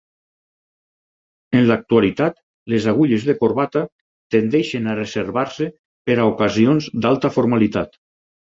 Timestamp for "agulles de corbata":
2.95-3.85